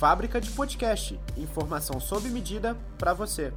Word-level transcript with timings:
Fábrica 0.00 0.40
de 0.40 0.50
Podcast, 0.52 1.20
informação 1.36 2.00
sob 2.00 2.26
medida 2.30 2.74
para 2.96 3.12
você. 3.12 3.52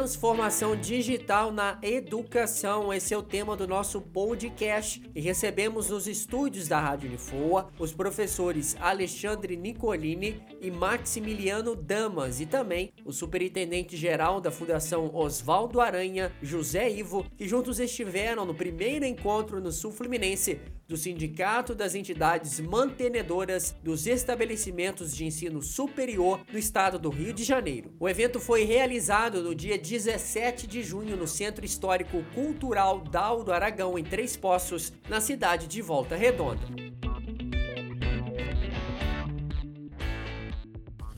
Transformação 0.00 0.74
digital 0.74 1.52
na 1.52 1.78
educação, 1.82 2.90
esse 2.90 3.12
é 3.12 3.18
o 3.18 3.22
tema 3.22 3.54
do 3.54 3.68
nosso 3.68 4.00
podcast. 4.00 5.02
E 5.14 5.20
recebemos 5.20 5.90
nos 5.90 6.08
estúdios 6.08 6.66
da 6.66 6.80
Rádio 6.80 7.06
Unifoa 7.06 7.70
os 7.78 7.92
professores 7.92 8.74
Alexandre 8.80 9.58
Nicolini 9.58 10.42
e 10.58 10.70
Maximiliano 10.70 11.76
Damas. 11.76 12.40
E 12.40 12.46
também 12.46 12.94
o 13.04 13.12
superintendente 13.12 13.94
geral 13.94 14.40
da 14.40 14.50
Fundação 14.50 15.14
Oswaldo 15.14 15.82
Aranha, 15.82 16.32
José 16.40 16.90
Ivo, 16.90 17.26
que 17.36 17.46
juntos 17.46 17.78
estiveram 17.78 18.46
no 18.46 18.54
primeiro 18.54 19.04
encontro 19.04 19.60
no 19.60 19.70
Sul 19.70 19.92
Fluminense 19.92 20.58
do 20.90 20.96
Sindicato 20.96 21.72
das 21.72 21.94
Entidades 21.94 22.58
Mantenedoras 22.58 23.76
dos 23.80 24.08
Estabelecimentos 24.08 25.14
de 25.14 25.24
Ensino 25.24 25.62
Superior 25.62 26.40
do 26.50 26.58
Estado 26.58 26.98
do 26.98 27.10
Rio 27.10 27.32
de 27.32 27.44
Janeiro. 27.44 27.92
O 28.00 28.08
evento 28.08 28.40
foi 28.40 28.64
realizado 28.64 29.40
no 29.40 29.54
dia 29.54 29.78
17 29.78 30.66
de 30.66 30.82
junho 30.82 31.16
no 31.16 31.28
Centro 31.28 31.64
Histórico 31.64 32.24
Cultural 32.34 32.98
Daldo 32.98 33.52
Aragão, 33.52 33.96
em 33.96 34.02
Três 34.02 34.36
Poços, 34.36 34.92
na 35.08 35.20
cidade 35.20 35.68
de 35.68 35.80
Volta 35.80 36.16
Redonda. 36.16 36.89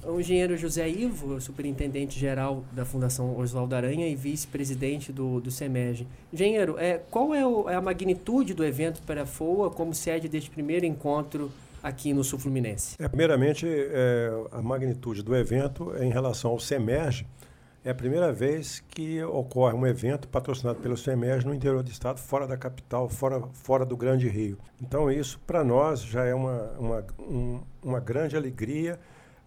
O 0.05 0.19
engenheiro 0.19 0.57
José 0.57 0.89
Ivo, 0.89 1.41
superintendente-geral 1.41 2.65
da 2.73 2.85
Fundação 2.85 3.39
Oswaldo 3.39 3.77
Aranha 3.77 4.09
e 4.09 4.17
vice-presidente 4.17 5.13
do, 5.13 5.41
do 5.41 5.49
SEMEG. 5.49 6.09
Engenheiro, 6.33 6.77
é, 6.77 7.01
qual 7.09 7.33
é, 7.33 7.47
o, 7.47 7.71
é, 7.71 7.77
a 7.77 7.81
magnitude 7.81 8.53
do 8.53 8.65
evento 8.65 9.01
para 9.03 9.23
a 9.23 9.27
FOA 9.27 9.71
como 9.71 9.95
sede 9.95 10.29
deste 10.29 10.51
primeiro 10.51 10.85
encontro 10.85 11.53
aqui 11.81 12.13
no 12.13 12.25
Sul 12.25 12.41
Fluminense? 12.41 12.97
É, 12.99 13.07
primeiramente, 13.07 13.65
é, 13.65 14.31
a 14.51 14.61
magnitude 14.61 15.23
do 15.23 15.37
evento 15.37 15.95
em 15.97 16.11
relação 16.11 16.51
ao 16.51 16.59
SEMEG, 16.59 17.25
é 17.85 17.91
a 17.91 17.95
primeira 17.95 18.33
vez 18.33 18.81
que 18.81 19.23
ocorre 19.23 19.75
um 19.75 19.87
evento 19.87 20.29
patrocinado 20.29 20.81
pelo 20.81 20.97
SEMEG 20.97 21.45
no 21.45 21.55
interior 21.55 21.83
do 21.83 21.91
estado, 21.91 22.19
fora 22.19 22.47
da 22.47 22.57
capital, 22.57 23.09
fora, 23.09 23.41
fora 23.53 23.85
do 23.85 23.97
Grande 23.97 24.29
Rio. 24.29 24.59
Então, 24.81 25.09
isso 25.11 25.41
para 25.47 25.63
nós 25.63 26.03
já 26.03 26.25
é 26.25 26.35
uma, 26.35 26.73
uma, 26.79 27.07
um, 27.21 27.61
uma 27.83 28.01
grande 28.01 28.37
alegria 28.37 28.99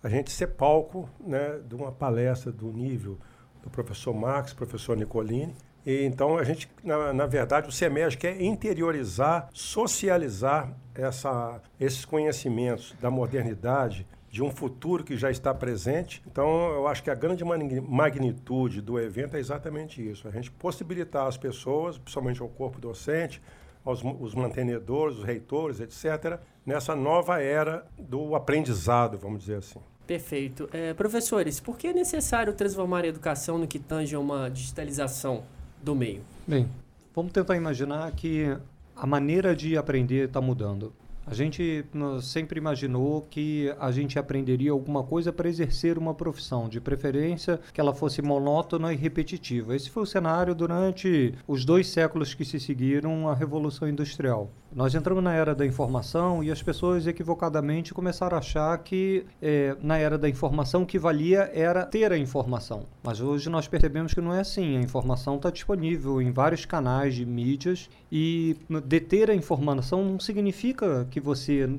a 0.05 0.09
gente 0.09 0.31
ser 0.31 0.49
palco 0.49 1.09
né, 1.19 1.59
de 1.67 1.73
uma 1.73 1.91
palestra 1.91 2.51
do 2.51 2.71
nível 2.71 3.17
do 3.63 3.71
professor 3.71 4.13
Max, 4.13 4.53
professor 4.53 4.95
Nicolini. 4.95 5.55
E, 5.83 6.05
então, 6.05 6.37
a 6.37 6.43
gente, 6.43 6.69
na, 6.83 7.11
na 7.11 7.25
verdade, 7.25 7.67
o 7.67 7.71
SEMEG 7.71 8.15
quer 8.15 8.39
interiorizar, 8.39 9.49
socializar 9.51 10.71
essa, 10.93 11.59
esses 11.79 12.05
conhecimentos 12.05 12.93
da 13.01 13.09
modernidade, 13.09 14.05
de 14.29 14.43
um 14.43 14.51
futuro 14.51 15.03
que 15.03 15.17
já 15.17 15.31
está 15.31 15.51
presente. 15.55 16.21
Então, 16.27 16.69
eu 16.73 16.87
acho 16.87 17.01
que 17.01 17.09
a 17.09 17.15
grande 17.15 17.43
magnitude 17.43 18.81
do 18.81 18.99
evento 18.99 19.35
é 19.35 19.39
exatamente 19.39 20.07
isso: 20.07 20.27
a 20.27 20.31
gente 20.31 20.51
possibilitar 20.51 21.25
às 21.25 21.35
pessoas, 21.35 21.97
principalmente 21.97 22.43
ao 22.43 22.49
corpo 22.49 22.79
docente, 22.79 23.41
aos 23.83 24.03
os 24.03 24.35
mantenedores, 24.35 25.17
os 25.17 25.23
reitores, 25.23 25.79
etc., 25.79 26.39
nessa 26.63 26.95
nova 26.95 27.41
era 27.41 27.87
do 27.97 28.35
aprendizado, 28.35 29.17
vamos 29.17 29.39
dizer 29.39 29.57
assim. 29.57 29.79
Perfeito. 30.05 30.69
É, 30.71 30.93
professores, 30.93 31.59
por 31.59 31.77
que 31.77 31.87
é 31.87 31.93
necessário 31.93 32.53
transformar 32.53 33.03
a 33.03 33.07
educação 33.07 33.57
no 33.57 33.67
que 33.67 33.79
tange 33.79 34.15
a 34.15 34.19
uma 34.19 34.49
digitalização 34.49 35.43
do 35.83 35.95
meio? 35.95 36.21
Bem, 36.47 36.67
vamos 37.13 37.31
tentar 37.31 37.55
imaginar 37.55 38.11
que 38.11 38.55
a 38.95 39.05
maneira 39.05 39.55
de 39.55 39.77
aprender 39.77 40.27
está 40.27 40.39
mudando. 40.39 40.93
A 41.27 41.33
gente 41.33 41.83
sempre 42.21 42.59
imaginou 42.59 43.25
que 43.31 43.73
a 43.79 43.91
gente 43.91 44.19
aprenderia 44.19 44.69
alguma 44.69 45.03
coisa 45.03 45.33
para 45.33 45.49
exercer 45.49 45.97
uma 45.97 46.13
profissão, 46.13 46.69
de 46.69 46.79
preferência 46.79 47.59
que 47.73 47.81
ela 47.81 47.95
fosse 47.95 48.21
monótona 48.21 48.93
e 48.93 48.95
repetitiva. 48.95 49.75
Esse 49.75 49.89
foi 49.89 50.03
o 50.03 50.05
cenário 50.05 50.53
durante 50.53 51.33
os 51.47 51.65
dois 51.65 51.87
séculos 51.87 52.35
que 52.35 52.45
se 52.45 52.59
seguiram 52.59 53.27
à 53.27 53.33
Revolução 53.33 53.89
Industrial. 53.89 54.51
Nós 54.75 54.93
entramos 54.93 55.23
na 55.23 55.31
era 55.31 55.55
da 55.55 55.65
informação 55.65 56.43
e 56.43 56.51
as 56.51 56.61
pessoas 56.61 57.07
equivocadamente 57.07 57.93
começaram 57.93 58.35
a 58.35 58.41
achar 58.41 58.77
que 58.79 59.25
é, 59.41 59.73
na 59.81 59.97
era 59.97 60.17
da 60.17 60.27
informação 60.27 60.83
o 60.83 60.85
que 60.85 60.99
valia 60.99 61.49
era 61.53 61.85
ter 61.85 62.11
a 62.11 62.17
informação. 62.17 62.83
Mas 63.01 63.21
hoje 63.21 63.49
nós 63.49 63.69
percebemos 63.69 64.13
que 64.13 64.19
não 64.19 64.33
é 64.33 64.41
assim. 64.41 64.75
A 64.75 64.81
informação 64.81 65.37
está 65.37 65.49
disponível 65.49 66.21
em 66.21 66.29
vários 66.29 66.65
canais 66.65 67.15
de 67.15 67.25
mídias 67.25 67.89
e 68.11 68.57
deter 68.83 69.31
a 69.31 69.33
informação 69.33 70.03
não 70.03 70.19
significa 70.19 71.07
que 71.09 71.21
você 71.21 71.69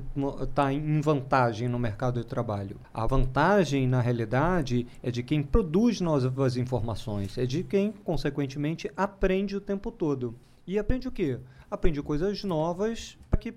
está 0.41 0.73
em 0.73 0.99
vantagem 0.99 1.67
no 1.67 1.77
mercado 1.77 2.19
de 2.19 2.25
trabalho. 2.25 2.77
A 2.91 3.05
vantagem, 3.05 3.87
na 3.87 4.01
realidade, 4.01 4.87
é 5.03 5.11
de 5.11 5.21
quem 5.21 5.43
produz 5.43 6.01
novas 6.01 6.57
informações, 6.57 7.37
é 7.37 7.45
de 7.45 7.63
quem, 7.63 7.91
consequentemente, 8.03 8.89
aprende 8.97 9.55
o 9.55 9.61
tempo 9.61 9.91
todo. 9.91 10.33
E 10.67 10.77
aprende 10.77 11.07
o 11.07 11.11
quê? 11.11 11.39
aprende 11.69 12.01
coisas 12.01 12.43
novas 12.43 13.17
para 13.29 13.39
que 13.39 13.53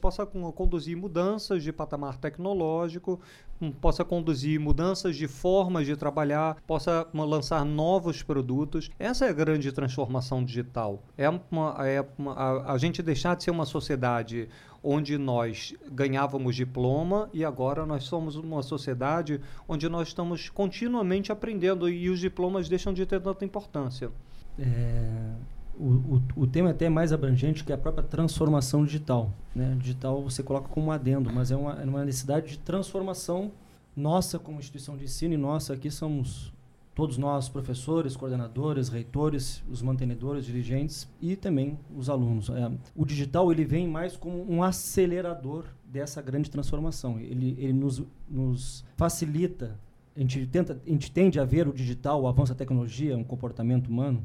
possa 0.00 0.26
conduzir 0.26 0.96
mudanças 0.96 1.62
de 1.62 1.72
patamar 1.72 2.18
tecnológico, 2.18 3.20
hum, 3.60 3.70
possa 3.70 4.04
conduzir 4.04 4.58
mudanças 4.58 5.16
de 5.16 5.28
formas 5.28 5.86
de 5.86 5.96
trabalhar, 5.96 6.56
possa 6.66 7.06
lançar 7.14 7.64
novos 7.64 8.22
produtos. 8.22 8.90
Essa 8.98 9.26
é 9.26 9.28
a 9.28 9.32
grande 9.32 9.70
transformação 9.70 10.44
digital. 10.44 11.02
É, 11.16 11.28
uma, 11.28 11.76
é 11.86 12.04
uma, 12.18 12.32
a, 12.32 12.72
a 12.72 12.78
gente 12.78 13.00
deixar 13.00 13.36
de 13.36 13.44
ser 13.44 13.52
uma 13.52 13.64
sociedade 13.64 14.48
onde 14.82 15.16
nós 15.18 15.74
ganhávamos 15.92 16.56
diploma 16.56 17.28
e 17.32 17.44
agora 17.44 17.86
nós 17.86 18.04
somos 18.04 18.34
uma 18.34 18.62
sociedade 18.62 19.40
onde 19.68 19.88
nós 19.88 20.08
estamos 20.08 20.48
continuamente 20.48 21.30
aprendendo 21.30 21.88
e 21.88 22.08
os 22.08 22.18
diplomas 22.18 22.68
deixam 22.68 22.92
de 22.92 23.06
ter 23.06 23.20
tanta 23.20 23.44
importância. 23.44 24.10
É, 24.58 25.34
o, 25.78 26.22
o, 26.36 26.46
tema 26.46 26.68
é 26.68 26.72
até 26.72 26.88
mais 26.88 27.12
abrangente 27.12 27.64
que 27.64 27.72
a 27.72 27.78
própria 27.78 28.04
transformação 28.04 28.84
digital. 28.84 29.32
Né? 29.54 29.76
Digital 29.78 30.22
você 30.22 30.42
coloca 30.42 30.68
como 30.68 30.86
um 30.86 30.92
adendo, 30.92 31.32
mas 31.32 31.50
é 31.50 31.56
uma, 31.56 31.80
é 31.80 31.84
uma 31.84 32.04
necessidade 32.04 32.48
de 32.48 32.58
transformação 32.58 33.50
nossa 33.96 34.38
como 34.38 34.58
instituição 34.58 34.96
de 34.96 35.04
ensino 35.04 35.34
e 35.34 35.36
nossa 35.36 35.74
aqui 35.74 35.90
somos 35.90 36.52
todos 36.94 37.16
nós, 37.16 37.48
professores, 37.48 38.16
coordenadores, 38.16 38.88
reitores, 38.88 39.62
os 39.70 39.80
mantenedores, 39.80 40.44
dirigentes 40.44 41.08
e 41.20 41.34
também 41.34 41.78
os 41.96 42.10
alunos. 42.10 42.50
É, 42.50 42.70
o 42.94 43.06
digital 43.06 43.50
ele 43.50 43.64
vem 43.64 43.88
mais 43.88 44.16
como 44.16 44.44
um 44.50 44.62
acelerador 44.62 45.64
dessa 45.84 46.20
grande 46.20 46.50
transformação. 46.50 47.18
Ele, 47.18 47.56
ele 47.58 47.72
nos, 47.72 48.02
nos 48.28 48.84
facilita. 48.96 49.78
A 50.14 50.20
gente 50.20 50.46
tenta, 50.46 50.78
a 50.84 50.90
gente 50.90 51.10
tende 51.10 51.40
a 51.40 51.44
ver 51.44 51.66
o 51.66 51.72
digital, 51.72 52.20
o 52.20 52.28
avanço 52.28 52.52
da 52.52 52.58
tecnologia, 52.58 53.16
um 53.16 53.24
comportamento 53.24 53.88
humano 53.88 54.22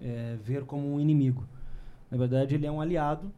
é, 0.00 0.36
ver 0.42 0.64
como 0.64 0.94
um 0.94 1.00
inimigo. 1.00 1.44
Na 2.10 2.16
verdade, 2.16 2.54
ele 2.54 2.66
é 2.66 2.70
um 2.70 2.80
aliado, 2.80 3.30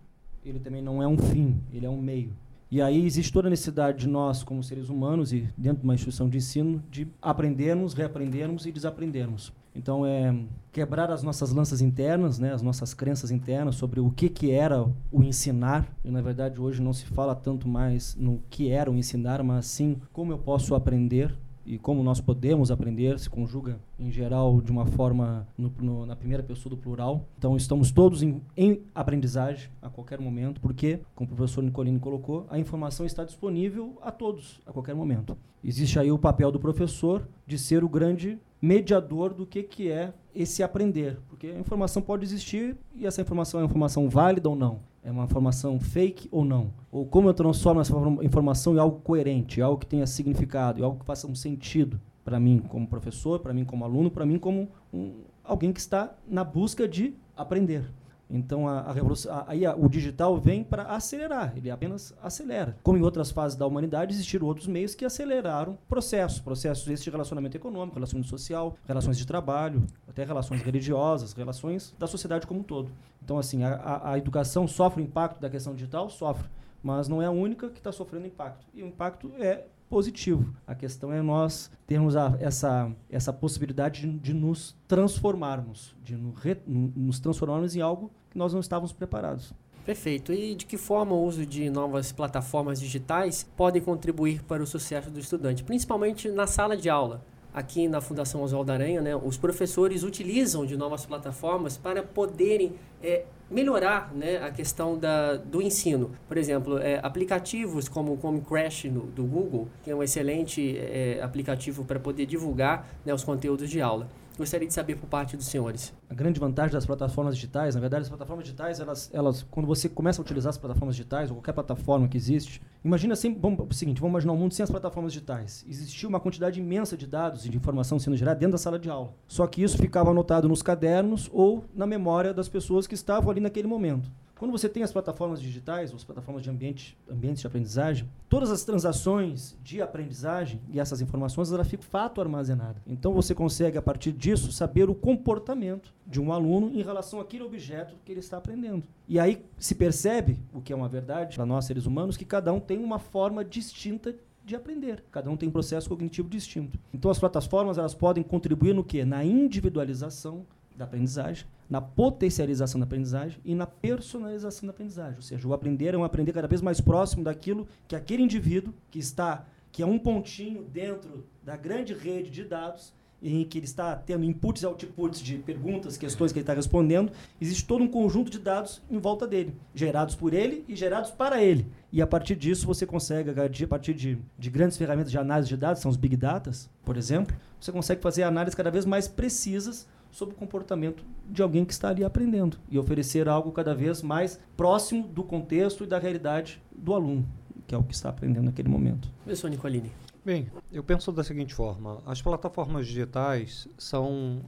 ele 0.45 0.59
também 0.59 0.83
não 0.83 1.03
é 1.03 1.07
um 1.07 1.19
fim, 1.19 1.61
ele 1.73 1.87
é 1.87 1.91
um 1.91 2.01
meio. 2.01 2.33
E 2.71 2.81
aí 2.81 3.05
existe 3.05 3.33
toda 3.33 3.49
a 3.49 3.51
necessidade 3.51 3.99
de 3.99 4.09
nós, 4.09 4.45
como 4.45 4.63
seres 4.63 4.89
humanos 4.89 5.33
e 5.33 5.49
dentro 5.59 5.81
de 5.81 5.85
uma 5.85 5.95
instituição 5.95 6.29
de 6.29 6.39
ensino, 6.39 6.83
de 6.89 7.09
aprendermos, 7.21 7.95
reaprendermos 7.95 8.65
e 8.65 8.71
desaprendermos. 8.71 9.53
Então, 9.75 10.05
é 10.07 10.35
quebrar 10.73 11.11
as 11.11 11.23
nossas 11.23 11.53
lanças 11.53 11.81
internas, 11.81 12.39
né, 12.39 12.53
as 12.53 12.63
nossas 12.63 12.95
crenças 12.95 13.31
internas 13.31 13.77
sobre 13.77 14.01
o 14.01 14.11
que, 14.11 14.29
que 14.29 14.51
era 14.53 14.85
o 15.11 15.23
ensinar. 15.23 15.89
E, 16.05 16.11
na 16.11 16.21
verdade, 16.21 16.61
hoje 16.61 16.81
não 16.81 16.93
se 16.93 17.07
fala 17.07 17.35
tanto 17.35 17.69
mais 17.69 18.15
no 18.15 18.41
que 18.49 18.71
era 18.71 18.91
o 18.91 18.95
ensinar, 18.95 19.43
mas 19.43 19.67
sim 19.67 19.97
como 20.13 20.33
eu 20.33 20.39
posso 20.39 20.75
aprender 20.75 21.37
e 21.71 21.79
como 21.79 22.03
nós 22.03 22.21
podemos 22.21 22.73
aprender 22.73 23.17
se 23.21 23.31
conjuga 23.31 23.79
em 23.97 24.11
geral 24.11 24.61
de 24.61 24.73
uma 24.73 24.87
forma 24.87 25.47
no, 25.57 25.73
no, 25.81 26.05
na 26.05 26.17
primeira 26.17 26.43
pessoa 26.43 26.69
do 26.71 26.77
plural. 26.77 27.29
Então 27.39 27.57
estamos 27.57 27.93
todos 27.93 28.25
em, 28.25 28.43
em, 28.57 28.83
aprendizagem 28.93 29.71
a 29.81 29.89
qualquer 29.89 30.19
momento, 30.19 30.61
porque, 30.61 30.99
como 31.15 31.31
o 31.31 31.37
professor 31.37 31.63
Nicolini 31.63 32.01
colocou, 32.01 32.45
a 32.51 32.59
informação 32.59 33.07
está 33.07 33.23
disponível 33.23 33.97
a 34.03 34.11
todos 34.11 34.61
a 34.67 34.73
qualquer 34.73 34.97
momento. 34.97 35.39
Existe 35.63 35.97
aí 35.97 36.11
o 36.11 36.19
papel 36.19 36.51
do 36.51 36.59
professor 36.59 37.29
de 37.47 37.57
ser 37.57 37.85
o 37.85 37.89
grande 37.89 38.37
mediador 38.61 39.33
do 39.33 39.47
que, 39.47 39.63
que 39.63 39.93
é 39.93 40.13
esse 40.35 40.65
aprender, 40.65 41.21
porque 41.29 41.47
a 41.47 41.59
informação 41.59 42.03
pode 42.03 42.25
existir 42.25 42.77
e 42.97 43.07
essa 43.07 43.21
informação 43.21 43.61
é 43.61 43.63
uma 43.63 43.69
informação 43.69 44.09
válida 44.09 44.49
ou 44.49 44.57
não 44.57 44.90
é 45.03 45.11
uma 45.11 45.25
informação 45.25 45.79
fake 45.81 46.29
ou 46.31 46.45
não? 46.45 46.73
Ou 46.93 47.07
como 47.07 47.29
eu 47.29 47.35
transformo 47.35 47.81
essa 47.81 47.95
informação 48.23 48.75
em 48.75 48.79
algo 48.79 49.01
coerente, 49.01 49.63
algo 49.63 49.79
que 49.79 49.87
tenha 49.87 50.07
significado, 50.07 50.85
algo 50.85 51.01
que 51.01 51.07
faça 51.07 51.27
um 51.27 51.35
sentido 51.35 52.01
para 52.25 52.39
mim 52.39 52.63
como 52.69 52.87
professor, 52.87 53.41
para 53.41 53.53
mim 53.53 53.65
como 53.65 53.85
aluno, 53.85 54.11
para 54.11 54.27
mim 54.27 54.39
como 54.39 54.69
um, 54.93 55.13
alguém 55.43 55.73
que 55.73 55.81
está 55.81 56.15
na 56.29 56.45
busca 56.45 56.87
de 56.87 57.15
aprender. 57.37 57.91
Então 58.31 58.69
a, 58.69 58.81
a 58.81 58.93
revolução, 58.93 59.45
aí 59.47 59.67
o 59.67 59.89
digital 59.89 60.39
vem 60.39 60.63
para 60.63 60.85
acelerar, 60.85 61.53
ele 61.57 61.71
apenas 61.71 62.15
acelera. 62.23 62.77
Como 62.83 62.97
em 62.97 63.03
outras 63.03 63.31
fases 63.31 63.57
da 63.57 63.67
humanidade 63.67 64.15
existiram 64.15 64.47
outros 64.47 64.67
meios 64.67 64.95
que 64.95 65.05
aceleraram 65.05 65.77
processos, 65.89 66.39
processos 66.39 66.87
esses 66.87 67.05
de 67.05 67.11
relacionamento 67.11 67.57
econômico, 67.57 67.97
relacionamento 67.97 68.31
social, 68.31 68.77
relações 68.87 69.19
de 69.19 69.27
trabalho, 69.27 69.85
até 70.09 70.25
relações 70.25 70.63
religiosas, 70.63 71.33
relações 71.33 71.95
da 71.99 72.07
sociedade 72.07 72.47
como 72.47 72.61
um 72.61 72.65
todo. 72.65 72.91
Então 73.23 73.39
assim, 73.39 73.65
a, 73.65 73.75
a, 73.75 74.13
a 74.13 74.19
educação 74.19 74.69
sofre 74.69 75.03
o 75.03 75.05
impacto 75.05 75.41
da 75.41 75.51
questão 75.51 75.75
digital, 75.75 76.09
sofre, 76.09 76.49
mas 76.83 77.09
não 77.09 77.21
é 77.21 77.27
a 77.27 77.31
única 77.31 77.69
que 77.69 77.79
está 77.79 77.91
sofrendo 77.91 78.27
impacto. 78.27 78.67
E 78.73 78.83
o 78.83 78.87
impacto 78.87 79.33
é 79.39 79.67
positivo. 79.91 80.55
A 80.65 80.75
questão 80.75 81.13
é 81.13 81.21
nós 81.21 81.71
termos 81.87 82.17
a, 82.17 82.37
essa, 82.39 82.91
essa 83.11 83.33
possibilidade 83.33 84.03
de, 84.03 84.19
de 84.19 84.33
nos 84.33 84.77
transformarmos, 84.87 85.97
de 86.03 86.17
no 86.17 86.33
re, 86.33 86.57
nos 86.67 87.19
transformarmos 87.19 87.75
em 87.75 87.81
algo 87.81 88.11
que 88.31 88.39
nós 88.39 88.53
não 88.53 88.61
estávamos 88.61 88.93
preparados. 88.93 89.53
Perfeito. 89.85 90.33
E 90.33 90.55
de 90.55 90.67
que 90.67 90.77
forma 90.77 91.15
o 91.15 91.25
uso 91.25 91.45
de 91.45 91.69
novas 91.71 92.13
plataformas 92.13 92.81
digitais 92.81 93.47
pode 93.57 93.81
contribuir 93.81 94.43
para 94.43 94.63
o 94.63 94.67
sucesso 94.67 95.11
do 95.11 95.19
estudante, 95.19 95.65
principalmente 95.65 96.29
na 96.29 96.47
sala 96.47 96.77
de 96.77 96.89
aula? 96.89 97.23
Aqui 97.53 97.89
na 97.89 98.01
Fundação 98.01 98.43
Oswaldo 98.43 98.71
Aranha, 98.71 99.01
né, 99.01 99.17
os 99.17 99.37
professores 99.37 100.05
utilizam 100.05 100.65
de 100.65 100.77
novas 100.77 101.05
plataformas 101.05 101.77
para 101.77 102.01
poderem 102.01 102.75
é, 103.03 103.25
melhorar 103.51 104.15
né, 104.15 104.37
a 104.37 104.53
questão 104.53 104.97
da, 104.97 105.35
do 105.35 105.61
ensino. 105.61 106.13
Por 106.29 106.37
exemplo, 106.37 106.79
é, 106.79 107.01
aplicativos 107.03 107.89
como 107.89 108.13
o 108.13 108.41
Crash 108.43 108.85
no, 108.85 109.01
do 109.01 109.25
Google, 109.25 109.67
que 109.83 109.91
é 109.91 109.97
um 109.97 110.03
excelente 110.03 110.79
é, 110.79 111.19
aplicativo 111.21 111.85
para 111.85 111.99
poder 111.99 112.27
divulgar 112.27 112.89
né, 113.05 113.13
os 113.13 113.25
conteúdos 113.25 113.69
de 113.69 113.81
aula. 113.81 114.07
Gostaria 114.41 114.67
de 114.67 114.73
saber 114.73 114.97
por 114.97 115.07
parte 115.07 115.37
dos 115.37 115.45
senhores. 115.45 115.93
A 116.09 116.15
grande 116.15 116.41
vantagem 116.41 116.73
das 116.73 116.87
plataformas 116.87 117.35
digitais, 117.35 117.75
na 117.75 117.81
verdade, 117.83 118.05
as 118.05 118.09
plataformas 118.09 118.43
digitais, 118.43 118.81
elas, 118.81 119.11
elas, 119.13 119.43
quando 119.43 119.67
você 119.67 119.87
começa 119.87 120.19
a 120.19 120.25
utilizar 120.25 120.49
as 120.49 120.57
plataformas 120.57 120.97
digitais, 120.97 121.29
ou 121.29 121.37
qualquer 121.37 121.53
plataforma 121.53 122.09
que 122.09 122.17
existe, 122.17 122.63
imagina 122.83 123.13
assim, 123.13 123.39
vamos, 123.39 123.67
o 123.69 123.75
seguinte, 123.75 124.01
vamos 124.01 124.13
imaginar 124.13 124.33
um 124.33 124.39
mundo 124.39 124.55
sem 124.55 124.65
as 124.65 124.71
plataformas 124.71 125.13
digitais. 125.13 125.63
Existia 125.69 126.09
uma 126.09 126.19
quantidade 126.19 126.59
imensa 126.59 126.97
de 126.97 127.07
dados 127.07 127.45
e 127.45 127.51
de 127.51 127.59
informação 127.59 127.99
sendo 127.99 128.17
gerada 128.17 128.41
dentro 128.41 128.53
da 128.53 128.59
sala 128.59 128.79
de 128.79 128.89
aula. 128.89 129.13
Só 129.29 129.47
que 129.47 129.63
isso 129.63 129.77
ficava 129.77 130.11
anotado 130.11 130.49
nos 130.49 130.63
cadernos 130.63 131.29
ou 131.35 131.67
na 131.75 131.87
memória 131.87 132.33
das 132.33 132.49
pessoas 132.49 132.87
que 132.87 132.95
estavam 132.95 133.31
ali 133.31 133.43
naquele 133.43 133.69
momento. 133.69 134.11
Quando 134.41 134.53
você 134.53 134.71
tem 134.71 134.83
as 134.83 134.91
plataformas 134.91 135.39
digitais, 135.39 135.93
as 135.93 136.03
plataformas 136.03 136.43
de 136.43 136.49
ambiente, 136.49 136.97
ambientes 137.11 137.43
de 137.43 137.47
aprendizagem, 137.47 138.09
todas 138.27 138.51
as 138.51 138.65
transações 138.65 139.55
de 139.63 139.83
aprendizagem 139.83 140.63
e 140.71 140.81
essas 140.81 141.03
informações 141.03 141.53
elas 141.53 141.69
ficam 141.69 141.85
fato 141.87 142.23
armazenadas. 142.23 142.83
Então 142.87 143.13
você 143.13 143.35
consegue 143.35 143.77
a 143.77 143.83
partir 143.83 144.13
disso 144.13 144.51
saber 144.51 144.89
o 144.89 144.95
comportamento 144.95 145.93
de 146.07 146.19
um 146.19 146.33
aluno 146.33 146.71
em 146.71 146.81
relação 146.81 147.21
àquele 147.21 147.45
objeto 147.45 147.95
que 148.03 148.13
ele 148.13 148.21
está 148.21 148.39
aprendendo. 148.39 148.85
E 149.07 149.21
aí 149.21 149.45
se 149.59 149.75
percebe, 149.75 150.39
o 150.55 150.63
que 150.63 150.73
é 150.73 150.77
uma 150.77 150.89
verdade 150.89 151.37
para 151.37 151.45
nós 151.45 151.67
seres 151.67 151.85
humanos, 151.85 152.17
que 152.17 152.25
cada 152.25 152.51
um 152.51 152.61
tem 152.61 152.83
uma 152.83 152.99
forma 152.99 153.45
distinta 153.45 154.17
de 154.43 154.57
aprender. 154.57 155.05
Cada 155.11 155.31
um 155.31 155.37
tem 155.37 155.51
um 155.51 155.53
processo 155.53 155.91
cognitivo 155.91 156.31
distinto. 156.31 156.79
Então 156.95 157.11
as 157.11 157.19
plataformas 157.19 157.77
elas 157.77 157.95
podem 157.95 158.25
contribuir 158.25 158.75
no 158.75 158.83
que? 158.83 159.05
Na 159.05 159.23
individualização 159.23 160.47
da 160.81 160.87
aprendizagem, 160.87 161.47
na 161.69 161.81
potencialização 161.81 162.81
da 162.81 162.85
aprendizagem 162.85 163.39
e 163.45 163.55
na 163.55 163.67
personalização 163.67 164.67
da 164.67 164.73
aprendizagem. 164.73 165.17
Ou 165.17 165.23
seja, 165.23 165.47
o 165.47 165.53
aprender 165.53 165.95
é 165.95 165.99
um 165.99 166.05
aprender 166.05 166.33
cada 166.33 166.49
vez 166.49 166.63
mais 166.63 166.81
próximo 166.81 167.23
daquilo 167.23 167.69
que 167.87 167.95
aquele 167.95 168.23
indivíduo 168.23 168.73
que 168.91 168.99
está, 168.99 169.45
que 169.71 169.83
é 169.83 169.87
um 169.87 169.99
pontinho 169.99 170.65
dentro 170.65 171.25
da 171.45 171.57
grande 171.57 171.93
rede 171.93 172.31
de 172.31 172.45
dados, 172.45 172.93
em 173.23 173.45
que 173.45 173.59
ele 173.59 173.67
está 173.67 173.95
tendo 173.95 174.25
inputs 174.25 174.63
e 174.63 174.67
outputs 174.67 175.21
de 175.21 175.37
perguntas, 175.37 175.99
questões 175.99 176.33
que 176.33 176.39
ele 176.39 176.45
está 176.45 176.55
respondendo, 176.55 177.13
existe 177.39 177.67
todo 177.67 177.85
um 177.85 177.89
conjunto 177.89 178.31
de 178.31 178.39
dados 178.39 178.81
em 178.91 178.99
volta 178.99 179.27
dele, 179.27 179.55
gerados 179.75 180.15
por 180.15 180.33
ele 180.33 180.65
e 180.67 180.75
gerados 180.75 181.11
para 181.11 181.43
ele. 181.43 181.67
E 181.93 182.01
a 182.01 182.07
partir 182.07 182.35
disso 182.35 182.67
você 182.67 182.87
consegue, 182.87 183.29
a 183.29 183.69
partir 183.69 183.93
de, 183.93 184.17
de 184.39 184.49
grandes 184.49 184.79
ferramentas 184.79 185.11
de 185.11 185.19
análise 185.19 185.51
de 185.51 185.57
dados, 185.59 185.83
são 185.83 185.91
os 185.91 185.99
big 185.99 186.17
data, 186.17 186.51
por 186.83 186.97
exemplo, 186.97 187.37
você 187.61 187.71
consegue 187.71 188.01
fazer 188.01 188.23
análises 188.23 188.55
cada 188.55 188.71
vez 188.71 188.87
mais 188.87 189.07
precisas 189.07 189.87
sobre 190.11 190.35
o 190.35 190.39
comportamento 190.39 191.05
de 191.29 191.43
alguém 191.43 191.65
que 191.65 191.73
está 191.73 191.89
ali 191.89 192.05
aprendendo 192.05 192.59
e 192.69 192.79
oferecer 192.79 193.29
algo 193.29 193.53
cada 193.53 193.75
vez 193.75 194.03
mais 194.03 194.41
próximo 194.57 195.07
do 195.07 195.23
contexto 195.23 195.85
e 195.85 195.87
da 195.87 195.99
realidade 195.99 196.63
do 196.73 196.95
aluno, 196.95 197.27
que 197.67 197.75
é 197.75 197.79
o 197.79 197.83
que 197.83 197.95
está 197.95 198.09
aprendendo 198.09 198.47
naquele 198.47 198.69
momento. 198.69 199.09
Professor 199.25 199.49
Nicolini. 199.49 199.93
Bem, 200.25 200.51
eu 200.71 200.85
penso 200.85 201.11
da 201.13 201.25
seguinte 201.25 201.55
forma: 201.55 202.03
as 202.05 202.21
plataformas 202.21 202.87
digitais 202.87 203.67
são 203.79 204.43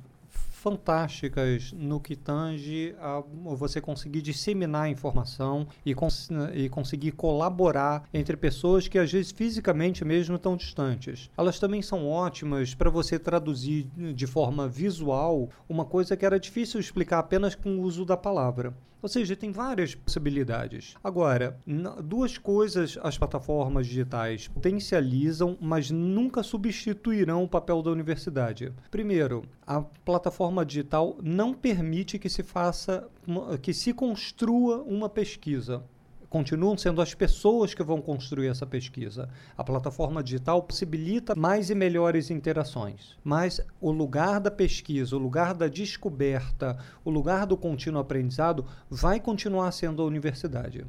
fantásticas 0.62 1.72
no 1.72 1.98
que 1.98 2.14
tange 2.14 2.94
a 3.00 3.20
você 3.56 3.80
conseguir 3.80 4.22
disseminar 4.22 4.88
informação 4.88 5.66
e, 5.84 5.92
cons 5.92 6.28
e 6.54 6.68
conseguir 6.68 7.12
colaborar 7.12 8.08
entre 8.14 8.36
pessoas 8.36 8.86
que 8.86 8.98
às 8.98 9.10
vezes 9.10 9.32
fisicamente 9.32 10.04
mesmo 10.04 10.36
estão 10.36 10.56
distantes. 10.56 11.28
Elas 11.36 11.58
também 11.58 11.82
são 11.82 12.08
ótimas 12.08 12.74
para 12.74 12.88
você 12.88 13.18
traduzir 13.18 13.88
de 14.14 14.26
forma 14.26 14.68
visual 14.68 15.48
uma 15.68 15.84
coisa 15.84 16.16
que 16.16 16.24
era 16.24 16.38
difícil 16.38 16.78
explicar 16.78 17.18
apenas 17.18 17.56
com 17.56 17.76
o 17.76 17.82
uso 17.82 18.04
da 18.04 18.16
palavra. 18.16 18.72
Ou 19.02 19.08
seja, 19.08 19.34
tem 19.34 19.50
várias 19.50 19.96
possibilidades. 19.96 20.94
Agora, 21.02 21.58
duas 22.04 22.38
coisas 22.38 22.96
as 23.02 23.18
plataformas 23.18 23.86
digitais 23.86 24.46
potencializam, 24.46 25.58
mas 25.60 25.90
nunca 25.90 26.42
substituirão 26.42 27.42
o 27.42 27.48
papel 27.48 27.82
da 27.82 27.90
universidade. 27.90 28.72
Primeiro, 28.90 29.44
a 29.66 29.80
plataforma 29.80 30.64
digital 30.64 31.18
não 31.20 31.52
permite 31.52 32.18
que 32.18 32.28
se 32.28 32.44
faça, 32.44 33.08
que 33.60 33.74
se 33.74 33.92
construa 33.92 34.82
uma 34.82 35.08
pesquisa 35.08 35.82
continuam 36.32 36.78
sendo 36.78 37.02
as 37.02 37.12
pessoas 37.12 37.74
que 37.74 37.82
vão 37.82 38.00
construir 38.00 38.48
essa 38.48 38.64
pesquisa. 38.64 39.28
A 39.54 39.62
plataforma 39.62 40.22
digital 40.22 40.62
possibilita 40.62 41.34
mais 41.34 41.68
e 41.68 41.74
melhores 41.74 42.30
interações, 42.30 43.18
mas 43.22 43.60
o 43.78 43.90
lugar 43.90 44.40
da 44.40 44.50
pesquisa, 44.50 45.14
o 45.14 45.18
lugar 45.18 45.52
da 45.52 45.68
descoberta, 45.68 46.78
o 47.04 47.10
lugar 47.10 47.44
do 47.44 47.54
contínuo 47.54 48.00
aprendizado 48.00 48.64
vai 48.88 49.20
continuar 49.20 49.70
sendo 49.72 50.00
a 50.00 50.06
universidade. 50.06 50.86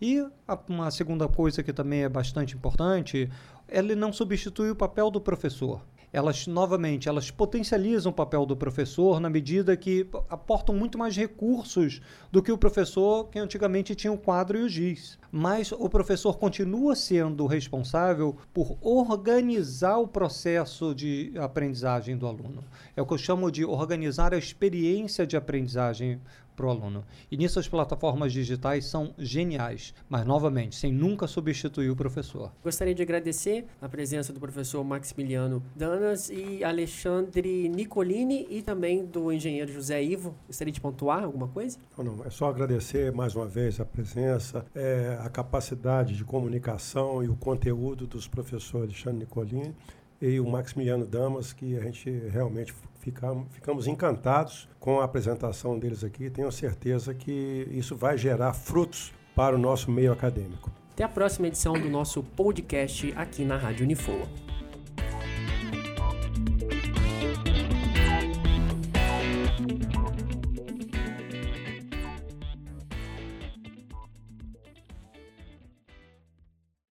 E 0.00 0.24
a, 0.46 0.56
uma 0.68 0.88
segunda 0.92 1.26
coisa 1.26 1.64
que 1.64 1.72
também 1.72 2.04
é 2.04 2.08
bastante 2.08 2.54
importante, 2.54 3.28
ele 3.68 3.96
não 3.96 4.12
substitui 4.12 4.70
o 4.70 4.76
papel 4.76 5.10
do 5.10 5.20
professor 5.20 5.82
elas 6.12 6.46
novamente 6.46 7.08
elas 7.08 7.30
potencializam 7.30 8.10
o 8.10 8.14
papel 8.14 8.46
do 8.46 8.56
professor 8.56 9.20
na 9.20 9.28
medida 9.28 9.76
que 9.76 10.08
aportam 10.28 10.74
muito 10.74 10.98
mais 10.98 11.16
recursos 11.16 12.00
do 12.30 12.42
que 12.42 12.52
o 12.52 12.58
professor 12.58 13.28
que 13.28 13.38
antigamente 13.38 13.94
tinha 13.94 14.12
o 14.12 14.18
quadro 14.18 14.58
e 14.58 14.62
o 14.62 14.68
giz. 14.68 15.18
Mas 15.30 15.72
o 15.72 15.88
professor 15.88 16.38
continua 16.38 16.94
sendo 16.94 17.46
responsável 17.46 18.36
por 18.52 18.78
organizar 18.80 19.98
o 19.98 20.08
processo 20.08 20.94
de 20.94 21.32
aprendizagem 21.36 22.16
do 22.16 22.26
aluno. 22.26 22.64
É 22.96 23.02
o 23.02 23.06
que 23.06 23.12
eu 23.12 23.18
chamo 23.18 23.50
de 23.50 23.64
organizar 23.64 24.32
a 24.32 24.38
experiência 24.38 25.26
de 25.26 25.36
aprendizagem 25.36 26.20
para 26.56 26.66
o 26.66 26.70
aluno. 26.70 27.04
E 27.30 27.36
nisso 27.36 27.60
as 27.60 27.68
plataformas 27.68 28.32
digitais 28.32 28.86
são 28.86 29.14
geniais, 29.18 29.94
mas 30.08 30.26
novamente, 30.26 30.74
sem 30.74 30.92
nunca 30.92 31.26
substituir 31.26 31.90
o 31.90 31.94
professor. 31.94 32.50
Gostaria 32.64 32.94
de 32.94 33.02
agradecer 33.02 33.66
a 33.80 33.88
presença 33.88 34.32
do 34.32 34.40
professor 34.40 34.82
Maximiliano 34.82 35.62
Danas 35.76 36.30
e 36.30 36.64
Alexandre 36.64 37.68
Nicolini 37.68 38.46
e 38.50 38.62
também 38.62 39.04
do 39.04 39.32
engenheiro 39.32 39.72
José 39.72 40.02
Ivo. 40.02 40.34
Gostaria 40.46 40.72
de 40.72 40.80
pontuar 40.80 41.22
alguma 41.22 41.46
coisa? 41.46 41.78
Não, 41.96 42.04
não, 42.04 42.24
é 42.24 42.30
só 42.30 42.48
agradecer 42.48 43.12
mais 43.12 43.36
uma 43.36 43.46
vez 43.46 43.78
a 43.78 43.84
presença, 43.84 44.64
é, 44.74 45.18
a 45.20 45.28
capacidade 45.28 46.16
de 46.16 46.24
comunicação 46.24 47.22
e 47.22 47.28
o 47.28 47.36
conteúdo 47.36 48.06
dos 48.06 48.26
professores 48.26 48.86
Alexandre 48.86 49.20
Nicolini 49.20 49.74
e 50.20 50.40
o 50.40 50.48
Maximiliano 50.48 51.06
Damas, 51.06 51.52
que 51.52 51.76
a 51.76 51.80
gente 51.80 52.10
realmente 52.30 52.74
ficamos, 53.00 53.46
ficamos 53.52 53.86
encantados 53.86 54.68
com 54.80 55.00
a 55.00 55.04
apresentação 55.04 55.78
deles 55.78 56.02
aqui. 56.02 56.30
Tenho 56.30 56.50
certeza 56.50 57.14
que 57.14 57.68
isso 57.70 57.94
vai 57.96 58.16
gerar 58.16 58.52
frutos 58.52 59.12
para 59.34 59.54
o 59.54 59.58
nosso 59.58 59.90
meio 59.90 60.12
acadêmico. 60.12 60.70
Até 60.92 61.04
a 61.04 61.08
próxima 61.08 61.46
edição 61.46 61.74
do 61.74 61.90
nosso 61.90 62.22
podcast 62.22 63.12
aqui 63.16 63.44
na 63.44 63.56
Rádio 63.56 63.84
Unifoa. 63.84 64.26